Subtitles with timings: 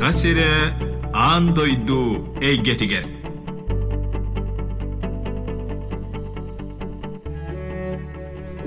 [0.00, 0.52] саха сире
[1.12, 1.96] аан дойду
[2.40, 3.04] эйгетигер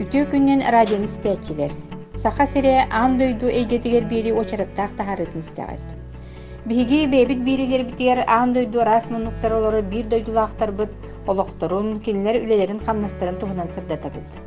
[0.04, 1.74] Үтүү күннен радион истәчилер.
[2.14, 5.98] Саха сире аан дойду эйгетигер бири очараттаах тахарытын истәгәт.
[6.70, 10.94] Биһиги бэбит бииригер битигер аан дойду рас мунуктар олору бир дойдулаахтар быт
[11.26, 14.38] олохторун кинилер үлелерин хамнастарын туһунан сырдатабыт.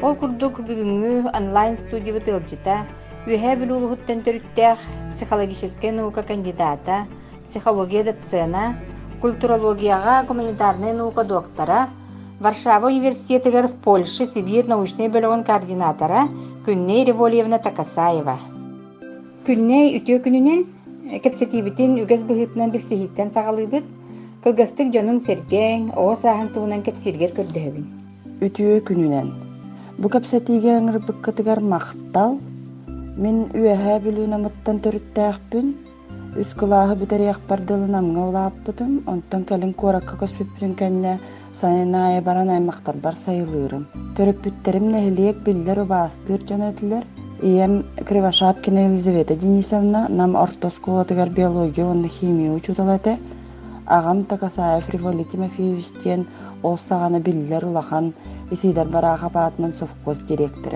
[0.00, 2.86] Ол курдук бүгүнгү онлайн студия тылжыта,
[3.26, 4.78] үһэ билуулуһуттан төрүttäэх
[5.12, 7.06] психологическая наука кандидата,
[7.44, 8.76] психология доцена,
[9.20, 11.88] культурологияга гуманитарная наука доктора,
[12.40, 16.26] Варшава университетігер в Польше Сибир научный бөлігін координатора
[16.64, 18.38] Күнней Револьевна Такасаева.
[19.44, 20.64] Күнней үтө күнүнен
[21.20, 23.84] кепсетибитин үгес быһытынан билсиһиттен сагалыбыт,
[24.42, 27.84] кылгастык жонун серген, оо сааһын туунан кепсиргер көрдөһөбүн.
[28.40, 29.26] үтүө күнүнен
[30.00, 32.38] бу кэпсэтиге ыңырбыккытыгар махтал
[33.16, 35.66] мен үэһэ билүүнамыттан төрүттээхпүн
[36.40, 41.12] үс кылааһы бүтэриэхпар дылынамга улааппытым онтон кэлин куоракка көспүппүтүн кэннэ
[41.60, 43.88] санаая баран аймактар бар сайылыырым.
[44.16, 47.04] Төрөппүттерим нэһилиек биллер убаастыыр жөнөтүлөр
[47.42, 53.18] ием кривошапкина елизавета денисовна нам ортосколотыгар биология онна химия учуталате
[53.86, 56.26] агам такасаев риволи тимофеевичтен
[56.62, 58.12] ол саҕана биллер улахан
[58.50, 60.72] исиидер барааха баатынан совхоз директор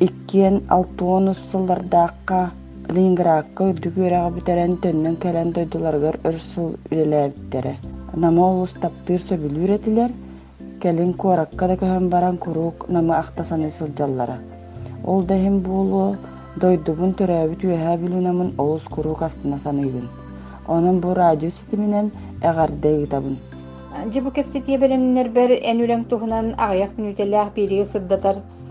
[0.00, 2.50] эте иккиен алтуон сыллардаакка
[2.88, 7.74] ленинградка үрдүк үөрэҕэ бүтэрэн төннөн кэлэн дойдуларыгар өр сыл үлэлээбиттере
[8.22, 10.10] нама олустаптыыр сөбүлүүр этилэр
[10.82, 14.38] кэлин куоракка да көһөн баран курук нама ахтасаны сылдьаллара
[15.04, 16.16] ол да хим буулу
[16.56, 20.06] дойдубун төрөөбүт үөһэ олус курук астына саныыбын
[20.66, 22.10] онун бу радио ситиминен
[24.34, 26.54] кепсетие белемнер бер эн туһунан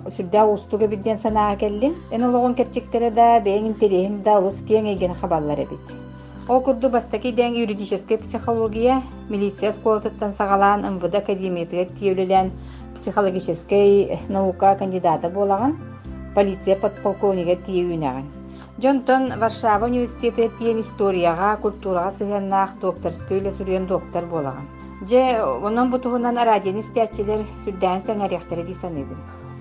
[0.10, 5.14] сүрдää устуга билден санаа келлим эн ологон кетчектере да бэйин терехин да улус киэң эйген
[5.22, 5.86] хабаллар эбит
[6.48, 7.30] ол курду бастаки
[7.64, 12.52] юридическая психология милиция школатыттан сагалаан МВД академиятыгар тиэвлэлэн
[12.96, 15.78] психологической наука кандидата буолаган
[16.36, 18.28] полиция подполковнигер тиэүүнэгэн
[18.82, 24.66] Дьонтон Варшава университеті тиен историяға, культураға сыһыаннаах докторской үле сүрүен доктор буолаган.
[25.08, 25.22] Же
[25.68, 28.74] онон бутуһунан радион истиячилер сүрдээн сәҥэриэхтэрэ ди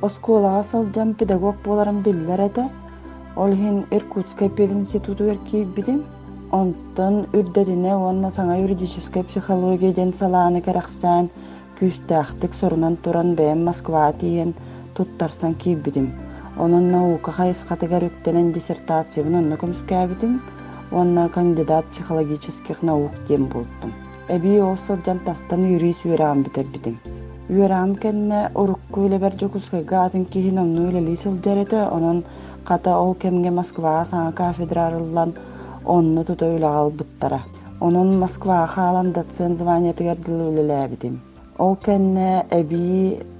[0.06, 2.64] осколаға сылдьан педагог боларым биллер эте
[3.36, 6.02] ол хин иркутская пединституту эркииббитим
[6.50, 11.30] онтон үрдэтине уонна саҥа юридическая психология ден салааны кэрахсаан
[11.78, 14.54] күүстээхтик сорунан туран бэйэм москва тиен
[14.96, 16.12] туттарсан кииббитим
[16.58, 20.32] онон наука хайысхатыгар үктенен диссертациябын онно көмүскээбитим
[20.90, 23.94] уонна кандидат психологических наук диэн булттум
[24.28, 26.98] эби ол сылдьан тастан юрис үөрэҕин битербитим
[27.50, 32.18] үөрэҕим кэннэ урукку үлэбэр жокускайга атын киһин онну үлэлии сылдьарete онон
[32.68, 35.30] хата ол кемге москвага саҥа кафедрарыллан
[35.96, 37.40] онну тута үлэҕалбыттара
[37.86, 41.14] онон москвага хаалан доцент званиятыгар дылы үлэлээбитим
[41.64, 42.82] ол кэннэ эби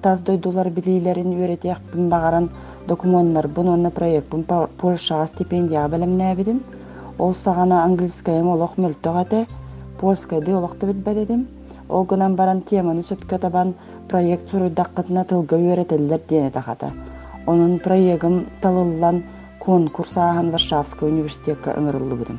[0.02, 2.46] тас дойдулар билиилэрин үөретиэхпин багаран
[2.90, 4.42] документнарбын онна проектпун
[4.80, 6.58] польшага стипендияга белемнээбитим
[7.18, 9.46] ол саҕана английскайым олох мөлтөҕ
[10.00, 11.46] польскайды олохтубут бэдетим
[11.88, 13.74] ол гынан баран теманы сөпкө табан
[14.12, 16.88] проект суруйдаккытына тылга үөретеллер диэне тахата
[17.46, 19.22] онун проектым талыллан
[19.66, 22.38] конкурс аахан варшавская университетка ыҥырыллыбытым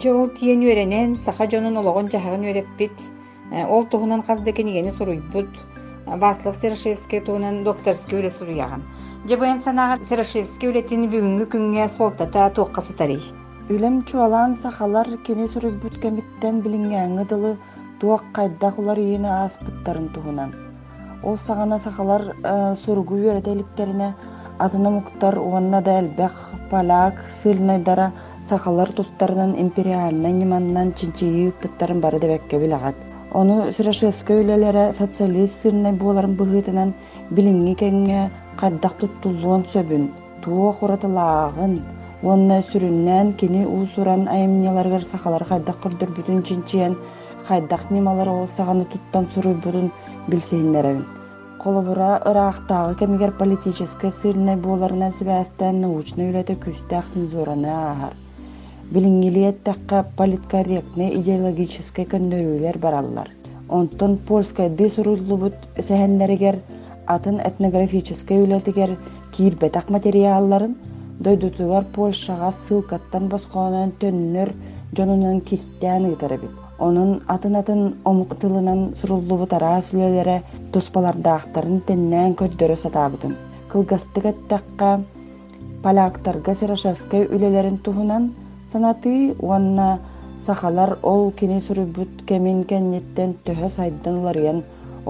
[0.00, 2.96] Дьэ ол тиен үөрэнэн саха дьонун ологон жаһагын үөрэппит
[3.50, 5.50] Э, ол туһунан хаздыкенигени суруйбут
[6.06, 8.82] Васлав Серошевский туһунан докторский үле суруяган
[9.26, 13.20] Дьэ буян санаага Серошевский үлетин бүгүнгү күнгэ суолтата туокка сытарый.
[13.68, 17.52] Үлем чуалаан сахалар кини суруйбут кемиттен билиңҥээҥҥи дылы
[18.00, 20.69] туох хайдах улар иини ааспыттарын туһунан.
[21.22, 24.14] Ол саҕана сахалар э, сургу үөретэликтерине
[24.58, 26.32] атына муктар уонна да элбэх
[26.70, 28.12] поляк сыыльнайдара
[28.48, 32.96] сахалар тустарынан империальна ниманнан чинчиии үппүттарын бары дебекке билаҕат
[33.32, 36.90] ону Серошевская үлэлэрэ социалист сыыльнай буоларын быһыытынан
[37.34, 38.20] билиҥҥи кэҥҥэ
[38.60, 40.04] хайдах туттуллуон сөбүн
[40.42, 41.74] туох уратылаагын
[42.26, 46.94] уонна сүрүннээн кини уусуран айымняларыгар сахалар хайдах көрдөрбүтүн чинчиэн
[47.48, 49.88] хайдах нималар ол саҕаны туттан суруйбутун
[50.30, 51.19] билсиһиннэрэбин
[51.62, 58.14] холобура ыраахтаагы кемигер политическая сыыльнай буоларынан сибээстэн научный үлэтэ күстээх цензураны аахар
[58.92, 63.28] билиңҥилиэттэххэ политкорректный идеологический көндөрүүлэр бараллар
[63.78, 66.56] онтон польскайды суруйлубут сэһэннэригэр
[67.14, 68.96] атын этнографический үлэтигэр
[69.34, 70.74] киирбэтэх материалларын
[71.24, 74.50] дойдутугар польшага ссылкаттан босхоонон төннөр
[74.96, 76.54] дьонунан кистэээн ыытарабит
[76.86, 77.80] онун атын атын
[78.10, 80.36] омук тылынан суруллубут араа сүлэлэре
[80.72, 83.32] туспалардаахтарын теннээн көрдөрө сатаабытым
[83.70, 84.90] кылгастык эттэххэ
[85.84, 88.24] поляктарга Серошевская үлэлэрин туһунан
[88.72, 89.88] санатыы уонна
[90.46, 94.58] сахалар ол кини суруйбут кемин кэнниттен төһө сайдан уларыйан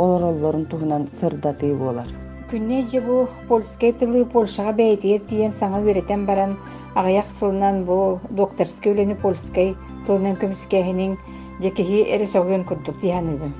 [0.02, 2.08] олороллорун туһунан сырдатыы буолар
[2.50, 3.16] Күнне же бу
[3.48, 6.56] польскай тылы Польшаға бәйтиер тиен саңа үретен баран
[6.98, 7.98] ағаяқ сылынан бу
[8.40, 9.76] докторский үлені польскай
[10.06, 11.14] тылынан көміскәһинин
[11.62, 13.52] же киһи эре соғын курдук диһаныгын.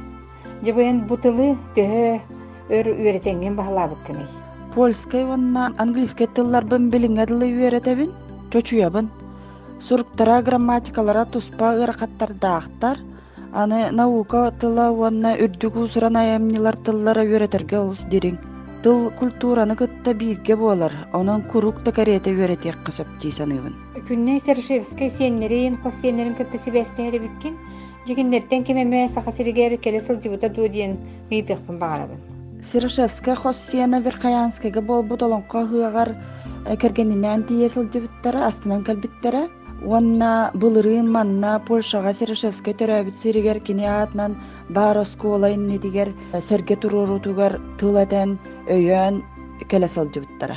[0.65, 2.21] Же буян бу тылы төһө
[2.71, 4.29] өр үретенген баһалаабык кыный.
[4.75, 8.11] польскай уонна английскай тылларбын билиҥҥэ дылы үөрэтэбин
[8.53, 9.07] чочуябын
[9.87, 12.97] суруктара грамматикалара туспа ыарахаттардаахтар
[13.53, 18.37] аны наука тыла уонна үрдүк уусуран аямнилар тыллара үөрэтерге олус дириң
[18.85, 23.75] тыл культураны кытта биирге буолар онон курук такариэте үөретиэх касап дии саныыбын
[24.09, 27.55] Күнне Сершевскай сиеннерин, хос сиеннерин кытта сибэстээри биккин.
[28.07, 30.97] Жигиннерден кемеме саха сиригер келе сылжыбыта дуу диен
[31.31, 32.19] миитыхпын багарабын.
[32.63, 36.17] Сирошевская хоссиена Верхаянскайга болбут олонко ыагар
[36.81, 39.49] кергенинен тие сылжыбыттара астынан кэлбиттара
[39.83, 44.37] уонна былырыын манна Польшага Сирошевскай төрөбүт сиригер кини аатынан
[44.69, 48.39] баар оскуола иннитигер серге туруурутугар тыл этен
[48.69, 49.23] өйөөн
[49.71, 50.57] келе сылжыбыттара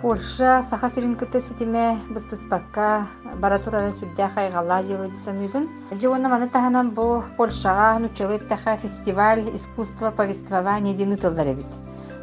[0.00, 3.08] Польша саха сирин кытта ситиме быстыспакка
[3.42, 5.66] бара турара сүрдэ хайгала жылы дисаныбын.
[6.00, 11.66] Жуонна маны таханан бу Польшага нучылыттаха фестиваль искусство повествования дени тыллар эбит.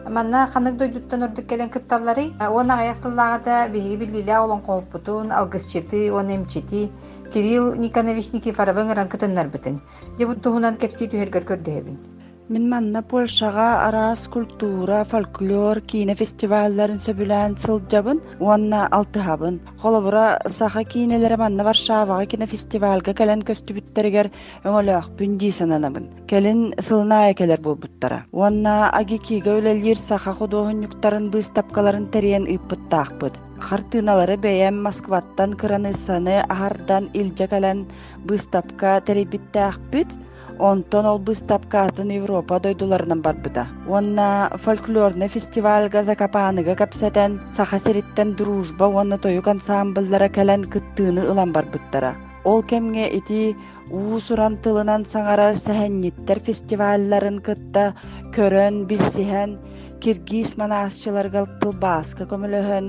[0.07, 6.91] Манна ханык дойдуттан ордук келен кытталлары, он аясыллагада биһиги биллиле олон колпутун, алгысчыты, он эмчити,
[7.33, 9.81] Кирилл Никонович Никифоровын ыран кытыннар бытын.
[10.17, 12.14] Жебут туһунан кепси түһергер көрдөһөбүн.
[12.47, 19.55] Мин манна Польшага араас культура, фольклор, кине фестивальларын сөбүлән сылжабын, уанна алтыхабын.
[19.81, 24.29] Холобура саха кинелері манна Варшавага кине фестивальга кэлен көстүбүттергер
[24.61, 26.05] өңөлөөх бүнди сананабын.
[26.29, 28.27] Келин сылына экелер булбуттара.
[28.31, 33.33] Уанна аги киге өлелир саха худоһуньюктарын быстапкаларын терен ыппыттаахпыт.
[33.57, 37.87] Хартыналары бэйэм Москваттан кыранысаны ахардан илже кэлен
[38.21, 40.13] быстапка теребиттаахпыт,
[40.59, 43.67] Онтон ол быстапкаатын Европа дойдуларынан барбыта.
[43.87, 52.15] Онна фольклорны фестивальга закапааныга капсатан саха сериттен дружба онна тоюк ансамбльлара кэлэн кыттыыны ылан барбыттара.
[52.45, 53.55] Ол кемге ити
[53.91, 57.93] уусуран тылынан саңарар сэхэнниттер фестивальларын кытта
[58.35, 59.59] көрөн билсиһэн
[60.01, 62.85] киргиз манаасчыларгал тылбааска көмөлөһөн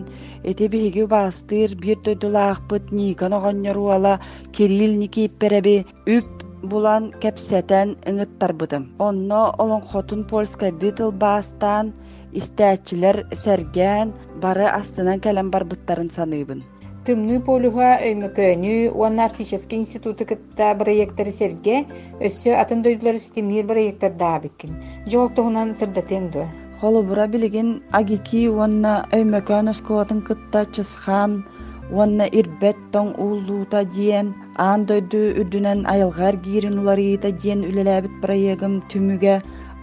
[0.50, 4.20] эти биһиги баастыыр биир дойдулаахпыт никан оҕонньоруала
[4.54, 8.84] Кирилл Никиппереби үп булан кэпсэтэн ыҥыттарбытым.
[8.98, 11.92] Онно олонхотун польскайды тылбаастаан
[12.38, 14.08] истээчилэр сэргээн
[14.42, 16.60] бары астынан кэлэн барбыттарын саныыбын.
[17.06, 21.76] Тымны полуха өймөкөнү уонна артистический институты кытта проекттары серге
[22.18, 24.72] өссө атын дойдулары стимнир проекттар даабиккин.
[25.06, 26.48] Жол туһунан сырдатен дуа.
[26.80, 31.44] Холобура билигин агики уонна өймөкөн оскуотун кытта чысхан,
[31.90, 39.36] уонна ирбет тоң уулуута диэн аан дойду үрдүнэн айылгаар киирин уларыйыта диэн үлэлээбит проегым түмүгэ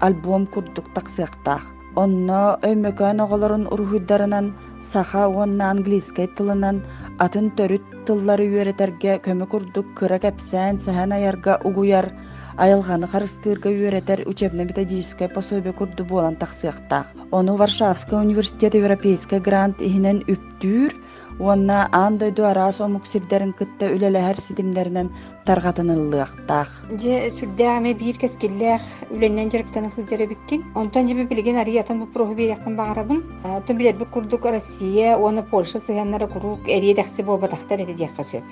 [0.05, 1.63] альбом курдук таксыактаах.
[1.95, 4.45] Онно өймөкөн оголорун уруһуйдарынан
[4.81, 6.81] саха уонна английскай тылынан
[7.25, 12.09] атын төрүт тыллары үөретерге көмө курдук кыра кэпсээн сэхэн аярга угуяр
[12.57, 17.13] айылғаны харыстыырга үөретер учебно-методическое пособие курду буолан тахсыактаах.
[17.31, 20.91] Ону Варшавский университет европейский грант иһинен үптүүр
[21.39, 25.09] уонна аан дойду араас омук сирдерин кытта үлэлэһэр ситимнеринен
[25.45, 26.69] таргатыныллыахтаах.
[27.01, 30.63] Же сүрдääме биир кескиллээх үленнен жарыктан сылжары биккин.
[30.75, 33.23] Онтон жебе билген ариятан бу проху биряккын багарабын.
[33.67, 38.43] Тон билербик курдук Россия, оны Польша сыганнары курук эрие дәхси болбатахтар эти диякка сөп.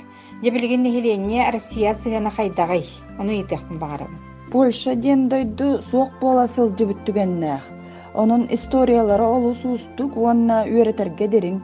[0.44, 2.84] Же билген нехиленне Россия сыгана хайдагай.
[3.20, 4.18] Onu итекпин багарабын.
[4.52, 7.62] Польша диэн дойду суох буола сылжыбыттүгеннээх.
[8.14, 11.62] Онун историялары олус устук уонна үөретерге дериң.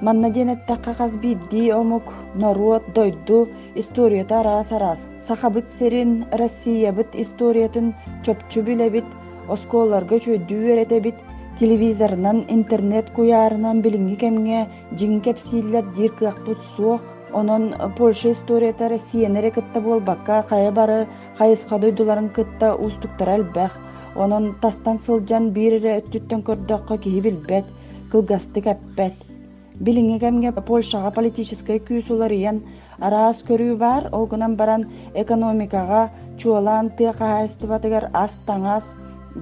[0.00, 5.10] Манна диэнэттакка казбииддии омук норуот дойду историята араас араас.
[5.18, 9.04] Сахабыт серин Россиябыт историятын чопчу билебит,
[9.48, 11.18] осколарга чөйдүү үөретебит,
[11.60, 14.60] телевизорынан интернет куярынан билиңи кемге
[14.96, 17.02] жиң кепсииллер диир кыахпут суох
[17.32, 21.06] Онон Польша историята Россиянере кытта буолбакка хая бары
[21.38, 23.76] хайыска дойдуларын кытта устуктара элбэх.
[24.16, 27.66] Онон тастан сылжан биирере өттүттөн көрдөккө киһи билбет,
[28.10, 29.29] кылгасты кэппет.
[29.80, 32.58] Билиңи кемге Польшага политической күүс уларыйан
[33.06, 34.84] араас көрүү бар, олгунан баран
[35.22, 36.02] экономикага
[36.36, 38.90] чуолаан тыа каһаастыбатыгар ас таңас,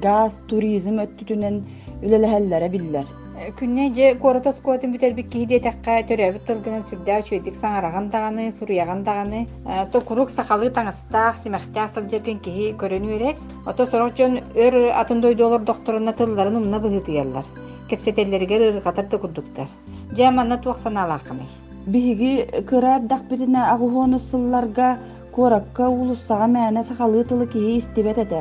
[0.04, 1.57] газ, туризм өттүтүнен
[2.04, 3.11] үлелэһэллэре биллер.
[3.59, 9.02] Күнне же коротос куатын бүтер бик киһиде тәккә төрөбүт тылгынан сүрдää чөйдик саңараган даганы, суруяган
[9.07, 9.45] даганы,
[9.92, 13.37] то курук сакалы таңыстаах, симахтаа сылжыргын киһи көрөнү эрер.
[13.66, 17.47] Ото сорочон өр атын дойдолор докторуна тылларын умна быгытыяллар.
[17.90, 19.71] Кепсетеллерге ыргатар да курдуктар.
[20.17, 21.45] Же манна туак санаалаакыны.
[21.93, 22.33] биһиги
[22.69, 24.88] кыраат дахпитине агуһуону сылларга
[25.35, 28.41] куоракка улуссаҕа мээнэ сахалыы тылы киһи истибет этэ.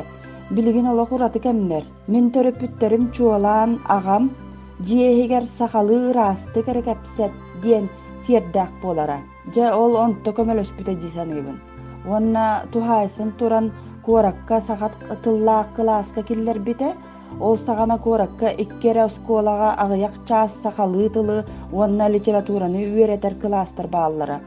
[0.54, 1.84] Билигин олох ураты кэмнэр.
[2.12, 4.24] Мин төрөппүттэрим чуолаан агам
[4.86, 7.32] дьиэһигэр сахалыы ыраасты кэрэкэпсэт
[7.62, 7.84] диэн
[8.22, 9.18] сиэрдээх буолара.
[9.52, 11.58] Дьэ ол онто көмөлөспүтэ саныыбын
[12.08, 13.66] уонна тухайсын туран
[14.04, 16.88] куоракка сахат тыллаах кылааска киллэрбитэ
[17.46, 21.38] ол саҕана куоракка иккере оскуолаҕа аҕыйах чаас сахалыы тылы
[21.76, 24.38] уонна литератураны үөрэтэр кылаастар бааллара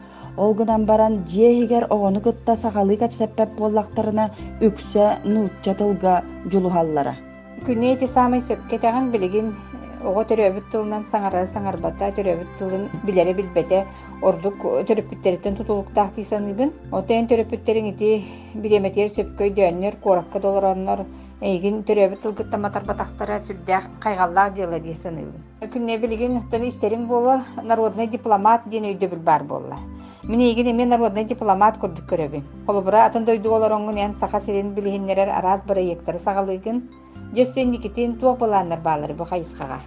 [0.44, 4.26] ол гынан баран дьиэһигэр оҕону кытта сахалыы кэпсэппэп буоллахтарына
[4.68, 6.14] үксэ нуучча тылга
[6.52, 7.14] дьулуһаллара
[7.66, 9.48] Күнне эти самый сөпкетեղин билигин
[10.10, 13.80] оҕо төрөбүт тылынан саҥара саҥарбата төрөбүт тылын билере билбете
[14.28, 14.58] ордук
[14.88, 16.70] төрөппүттериттен тутулуктаах тиисаныыбын
[17.00, 18.10] отойон төрөппүттериң ити
[18.64, 21.06] биреметер сөпкөй дөөннөр куоракка долороннор
[21.41, 28.07] эйигин төрөбүт тылгытта матарбатахтара сүрдээх кайгаллаах дьыала дии саныыбын күнне билигин тын истерин буола народный
[28.07, 29.79] дипломат диэн өйдөбүл бар буолла
[30.29, 32.43] Мен игин эме народный дипломат курдук көрөбүн.
[32.67, 36.83] Холубура атын дойду олороңун ян саха сирин билихиннерер араас бара ектары сагалыгын
[37.33, 39.79] жөссен никитин туох балааннар баалары бу хайысхага.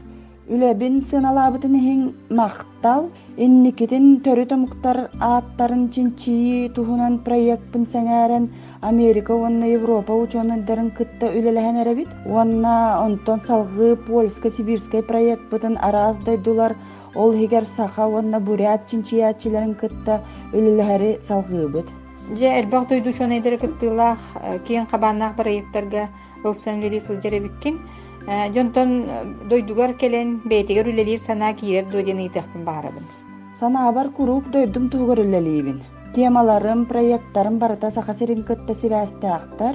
[0.49, 8.51] үлэбин сыналаабытын иһин махтал инникитин төрү томуктар ааттарын чинчии туһунан проектпын сэҥээрэн
[8.91, 12.75] америка уонна европа ученыдарын кытта үлэлэһэн эрэбит уонна
[13.07, 16.73] онтон салгыы польска сибирскай проектпытын араас дойдулар
[17.23, 20.15] ол хигэр саха уонна бурят чинчиячилэрин кытта
[20.57, 21.87] үлэлэһэри салгыыбыт
[22.39, 24.19] Же элбах дойду чонайдары кыттылах
[24.67, 26.09] киен кабаннах барайыктарга
[26.45, 27.75] ылсан лили сылжарабиккин
[28.55, 28.91] Жонтон
[29.51, 33.05] дойдугар келен бейтигер үлелир санаа киирер дойден ыйтыахпын баарабын.
[33.61, 35.79] санаабар курук дойдум туһугар үлэлиибин
[36.15, 39.75] темаларым проекттарым барыта саха кытта сибээстээхтар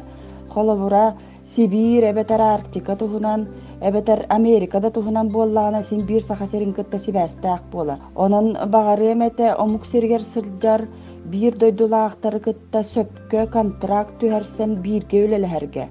[0.54, 3.48] холобура сибир эбетер арктика туһунан
[3.82, 9.86] эбетер америкада туһунан буоллаҕына син биир саха сирин кытта сибээстээх буолар онон баҕары эмете омук
[9.86, 10.82] сиргэр сылдьар
[11.32, 15.86] биир дойдулаахтары кытта сөпкө контракт түһэрсэн биирге үлэлэһэргэ.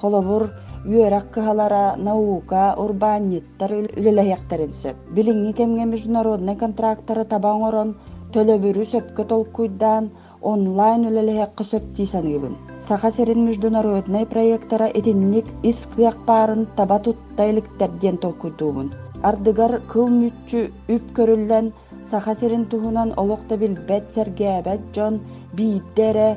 [0.00, 0.42] Холобур
[0.84, 4.96] үөрак кыһалара наука урбаанниттар үлэлэһиэхтерин сөп.
[5.14, 7.96] Билиҥҥи кэмҥэ международный контракттары таба оҥорон
[8.33, 10.05] төлөбүрү сөпкө толкуйдаан
[10.51, 12.55] онлайн үлэлэһиэххэ сөп тиисаныыбын
[12.87, 18.93] саха сирин международный проекттара этинник ис кыахпаарын таба тутта иликтер диэн толкуйдуубун
[19.29, 20.59] ардыгар кыл мүччү
[20.95, 21.71] үп көрүллэн
[22.09, 25.15] саха сирин туһунан олохто билбэт сэргээбэт дьон
[25.57, 26.27] бииддэ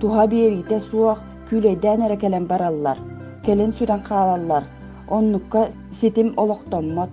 [0.00, 2.98] туһа биэрите суох күлэйдээн эрэ кэлэн бараллар
[3.44, 4.64] келин сүрэн хаалаллар
[5.16, 5.62] оннукка
[5.98, 7.10] ситим олохтоммот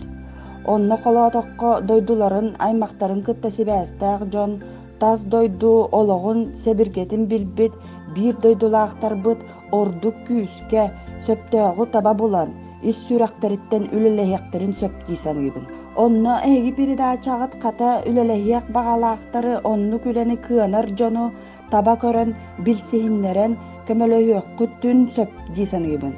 [0.74, 4.52] Онно колоотокко дойдуларын аймактарын кытта сибээстээх дьон
[5.00, 7.72] тас дойду ологун себиргетин билбит
[8.14, 9.40] биир дойдулаахтарбыт
[9.78, 10.82] ордук күүскэ
[11.26, 12.50] сөптөөгу таба булан
[12.90, 15.64] ис сүрэхтэриттэн үлэлэһиэхтерин сөптии саныыбын.
[16.04, 21.24] Онно эһиги передачаҕат хата үлэлэһиэх баҕалаахтары онну күлэни кыанар дьону
[21.72, 22.30] таба көрөн
[22.64, 23.52] билсиһиннэрэн
[23.86, 26.14] көмөлөһүөххүт түн сөп дии саныыбын.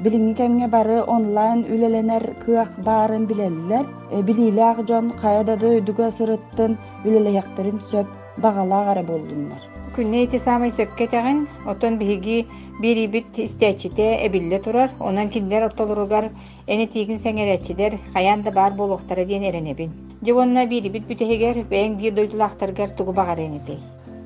[0.00, 8.06] билингикемге бары онлайн үлеленер кыах барын билеллер, э, билиләк жон каяда дойдуга сырыттын үлелеяктарын сөп
[8.38, 9.62] бағала гары болдуннар.
[9.96, 12.46] Күнне эти самый сөпке тагын, отон биһиги
[12.80, 16.30] бири бит истечите эбилле турар, онан киндер оттолуругар,
[16.68, 19.90] эне тигин сеңеречидер, каянда бар болохтары диен эренебин.
[20.22, 23.80] Жевонна бири бит бүтегер, бен бир дойдулактаргар тугу багар энетей.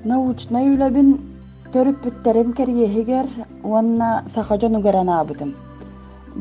[0.05, 1.32] Научна үләбин
[1.73, 3.27] төрүппүттерим кэриэһигэр
[3.71, 5.51] уонна сахажонугаранаабытым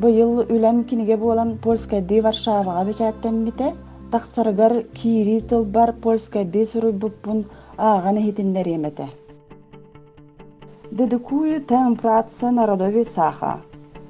[0.02, 3.68] быйыл үлэм киниге буолан польскайдыы варшаваҕа бичээттэммите
[4.12, 7.40] тахсарыгар киiri тылбар польскайдыы суруйбуппун
[7.88, 9.08] ааҕан иһитиннэриэмэтэ
[10.98, 13.62] Дедукую темпрация народови саха.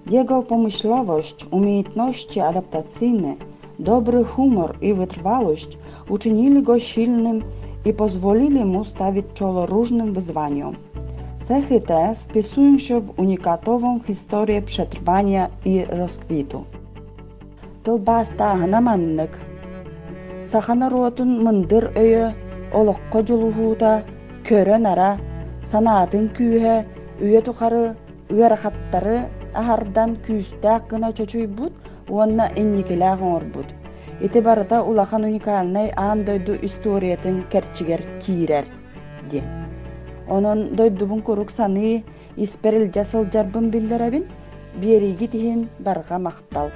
[0.08, 3.38] Его помышловость, умеетности адаптацийны,
[3.78, 5.78] добрый хумор и вытрвалость
[6.10, 7.44] учинили го сильным
[7.86, 10.76] и позволили ему ставить чоло różnym wyzwaniom.
[11.44, 15.86] Cechy te wpisują się w unikatową historię przetrwania i.
[20.42, 22.34] Сахана руотун мындыр өйө,
[22.74, 23.92] олоққа жулуһуута,
[24.48, 25.10] көрөн ара,
[25.70, 26.76] санаатын күүһэ,
[27.22, 27.84] үйө тухары,
[28.34, 29.18] ыарахаттары
[29.54, 31.74] аһардан күүстээх гына чочуйбут,
[32.10, 33.70] уонна инникилээх оҥорбут.
[34.20, 38.66] Ити барыта улахан уникальный аан дойду историятын керчигер киирер.
[40.32, 42.04] Онон дойдубун курук саны
[42.38, 44.30] исперил жасыл жарбын биллеребин,
[44.82, 46.70] биериги тиһин барга мактал.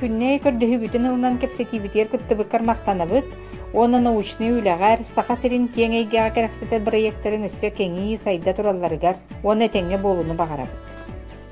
[0.00, 3.28] Күнне көрдөһү бүтүн ылынан кепсетибитер кыттыбыккар мактанабыт,
[3.74, 10.38] оны научный үлэгэр саха сирин тиеңэйгэҕэ кэрэхсэтэ проекттарын өссө кеңии сайда туралларыгар, оны теңге болуну
[10.38, 10.78] багарабыт.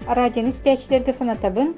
[0.09, 1.75] Радион истээчилерге санатабын,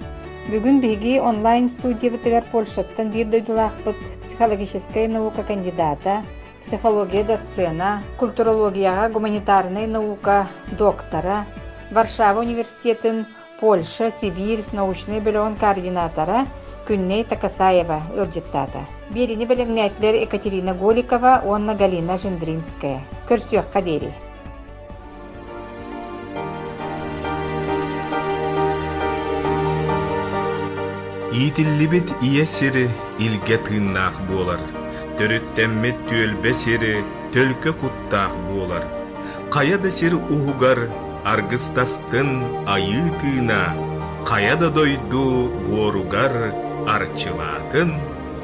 [0.53, 6.23] бүгүн биги онлайн студия бытыгар Польшаттан бир дойдулаахпыт психологическая наука кандидата,
[6.62, 11.46] психология доцена, культурологияға гуманитарный наука доктора,
[11.92, 13.26] Варшава университетін
[13.60, 16.46] Польша, Сибирь научный бөлігін координатора
[16.88, 18.82] Күнней Такасаева ылжыттата.
[19.16, 23.00] Берини білімнәтлер Екатерина Голикова, Онна Галина Жиндринская.
[23.30, 24.12] Көрсөк қадери.
[31.32, 34.60] Иитиллибит ие сири илге тыыннаах буолар.
[35.19, 36.95] Төрүттэммит түөлбе сири
[37.35, 38.85] төлкө куттаах буолар.
[39.51, 40.87] Каяда сир уһугар
[41.33, 42.31] аргыстастын
[42.75, 43.63] айыы тыына,
[44.31, 46.55] каяда дойду буоругар
[46.95, 47.95] арчылаатын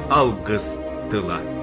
[0.09, 0.67] алгыс
[1.11, 1.54] тылат.